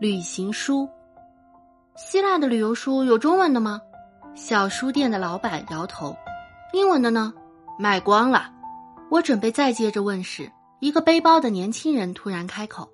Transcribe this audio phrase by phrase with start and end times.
[0.00, 0.88] 旅行书。
[1.94, 3.78] 希腊的旅游书有中文的吗？
[4.34, 6.16] 小书店的老板摇头。
[6.72, 7.34] 英文的呢？
[7.78, 8.50] 卖光了。
[9.10, 12.88] 我准备再接着问时，一个背包的年轻人突然开口：“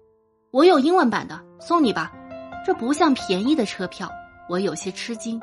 [0.50, 2.12] 我有英文版的，送你吧。”
[2.66, 4.10] 这不像便宜的车票，
[4.48, 5.40] 我有些吃惊。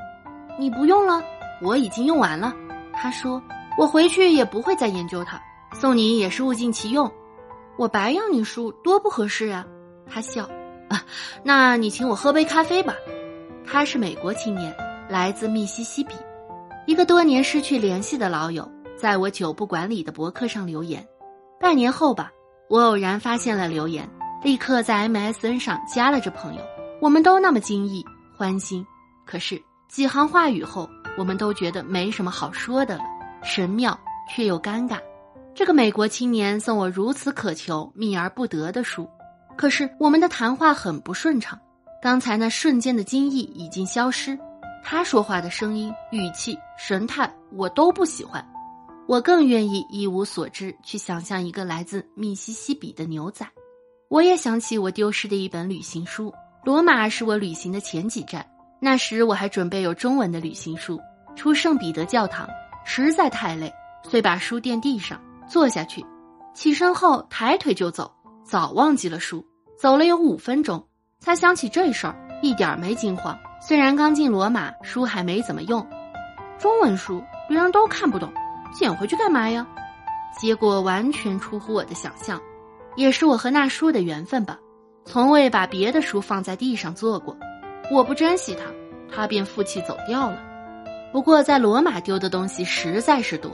[0.59, 1.23] 你不用了，
[1.61, 2.53] 我已经用完了。
[2.91, 3.41] 他说
[3.79, 5.41] ：“我回去也不会再研究它，
[5.73, 7.09] 送你也是物尽其用。”
[7.79, 9.65] 我白要你书多不合适呀。
[10.05, 10.45] 他笑
[11.43, 12.95] ：“那你请我喝杯咖啡吧。”
[13.65, 14.75] 他是美国青年，
[15.09, 16.13] 来自密西西比，
[16.85, 18.69] 一个多年失去联系的老友。
[18.95, 21.05] 在我酒不管理的博客上留言，
[21.59, 22.31] 半年后吧，
[22.69, 24.07] 我偶然发现了留言，
[24.43, 26.61] 立刻在 MSN 上加了这朋友。
[27.01, 28.05] 我们都那么惊异
[28.37, 28.85] 欢心，
[29.25, 33.03] 可是几行话语后，我们都觉得没什么好说的了，
[33.43, 33.97] 神妙
[34.29, 34.99] 却又尴尬。
[35.53, 39.09] 这个美国青年送我如此渴求、觅而不得的书，
[39.55, 41.59] 可是我们的谈话很不顺畅。
[42.01, 44.37] 刚才那瞬间的惊异已经消失，
[44.83, 48.45] 他说话的声音、语气、神态，我都不喜欢。
[49.07, 53.45] 我更愿意一无所知去想象一个来自密西西比的牛仔。
[54.09, 58.45] 我也想起我丢失的一本旅行书，罗马是我旅行的前几站。
[58.79, 60.99] 那时我还准备有中文的旅行书。
[61.35, 62.47] 出圣彼得教堂
[62.85, 66.05] 实在太累，遂把书垫地上坐下去，
[66.53, 68.13] 起身后抬腿就走，
[68.43, 69.45] 早忘记了书。
[69.75, 70.87] 走了有五分钟，
[71.19, 73.37] 才想起这事儿，一点没惊慌。
[73.59, 75.85] 虽然刚进罗马，书还没怎么用，
[76.57, 78.31] 中文书别人都看不懂。
[78.71, 79.67] 捡回去干嘛呀？
[80.39, 82.41] 结果完全出乎我的想象，
[82.95, 84.57] 也是我和那书的缘分吧。
[85.03, 87.35] 从未把别的书放在地上坐过，
[87.91, 88.71] 我不珍惜它，
[89.13, 90.41] 它便负气走掉了。
[91.11, 93.51] 不过在罗马丢的东西实在是多，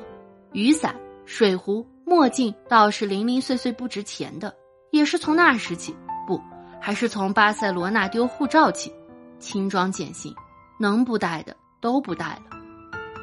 [0.51, 4.53] 雨伞、水壶、墨镜倒是零零碎碎不值钱的。
[4.91, 5.95] 也是从那时起，
[6.25, 6.41] 不，
[6.79, 8.93] 还是从巴塞罗那丢护照起，
[9.39, 10.33] 轻装简行，
[10.79, 12.57] 能不带的都不带了，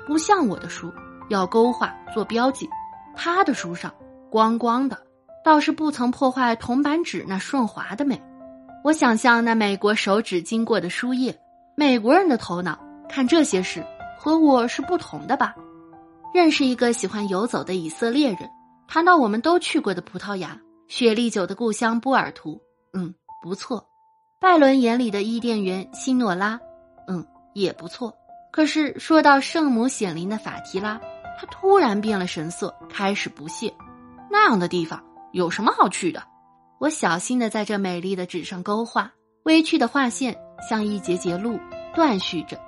[0.07, 0.93] 不像我的书。
[1.29, 2.71] 要勾画做标记，
[3.17, 3.93] 他的书上
[4.31, 4.97] 光光的，
[5.45, 8.23] 倒是不曾破坏铜板纸那顺滑的美。
[8.85, 11.37] 我想象那美国手指经过的书页，
[11.75, 13.85] 美国人的头脑看这些事
[14.17, 15.53] 和我是不同的吧？
[16.33, 18.49] 认识一个喜欢游走的以色列人，
[18.87, 20.57] 谈到我们都去过的葡萄牙，
[20.89, 22.61] 雪莉酒的故乡波尔图，
[22.93, 23.87] 嗯，不错。
[24.41, 26.61] 拜伦眼里的伊甸园新诺拉，
[27.09, 28.15] 嗯，也不错。
[28.53, 31.01] 可是说到圣母显灵的法提拉。
[31.39, 33.71] 他突然变了神色，开始不屑
[34.33, 36.23] ：“那样的地方有什么好去的？”
[36.81, 40.35] 我小心的在这美丽的纸上勾画，微曲的画线
[40.67, 41.61] 像一节节路，
[41.95, 42.59] 断续着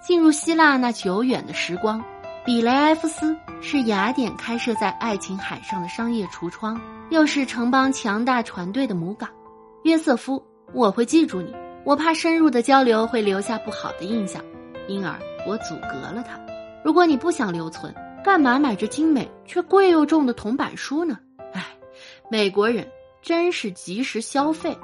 [0.00, 2.00] 进入希腊那久远的时光。
[2.44, 6.80] 比雷埃夫斯是雅典开设在爱琴海上的商业橱窗，
[7.10, 9.30] 又是城邦强大船队的母港。
[9.84, 11.54] 约瑟夫，我会记住你。
[11.84, 14.42] 我怕深入的交流会留下不好的印象，
[14.88, 15.16] 因而
[15.46, 16.38] 我阻隔了他。
[16.84, 17.94] 如果你不想留存。
[18.24, 21.18] 干嘛买这精美却贵又重的铜板书呢？
[21.54, 21.66] 哎，
[22.30, 22.86] 美国人
[23.20, 24.78] 真是及时消费。